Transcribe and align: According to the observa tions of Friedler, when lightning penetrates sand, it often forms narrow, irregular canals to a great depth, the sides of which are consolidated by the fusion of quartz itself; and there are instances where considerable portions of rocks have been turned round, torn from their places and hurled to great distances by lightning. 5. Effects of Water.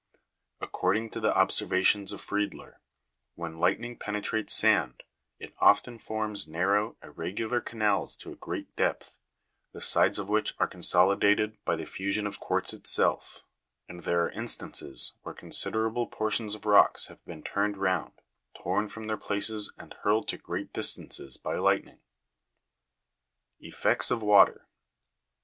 According 0.59 1.11
to 1.11 1.19
the 1.19 1.31
observa 1.31 1.85
tions 1.85 2.11
of 2.11 2.21
Friedler, 2.21 2.77
when 3.35 3.59
lightning 3.59 3.95
penetrates 3.99 4.55
sand, 4.55 5.03
it 5.37 5.53
often 5.59 5.99
forms 5.99 6.47
narrow, 6.47 6.97
irregular 7.03 7.61
canals 7.61 8.15
to 8.17 8.31
a 8.31 8.35
great 8.35 8.75
depth, 8.75 9.15
the 9.73 9.79
sides 9.79 10.17
of 10.17 10.27
which 10.27 10.55
are 10.59 10.65
consolidated 10.65 11.63
by 11.65 11.75
the 11.75 11.85
fusion 11.85 12.25
of 12.25 12.39
quartz 12.39 12.73
itself; 12.73 13.43
and 13.87 14.01
there 14.01 14.23
are 14.25 14.31
instances 14.31 15.13
where 15.21 15.35
considerable 15.35 16.07
portions 16.07 16.55
of 16.55 16.65
rocks 16.65 17.05
have 17.05 17.23
been 17.25 17.43
turned 17.43 17.77
round, 17.77 18.13
torn 18.57 18.87
from 18.87 19.05
their 19.05 19.17
places 19.17 19.71
and 19.77 19.93
hurled 20.01 20.27
to 20.29 20.37
great 20.39 20.73
distances 20.73 21.37
by 21.37 21.57
lightning. 21.57 21.99
5. 23.59 23.67
Effects 23.67 24.09
of 24.09 24.23
Water. 24.23 24.65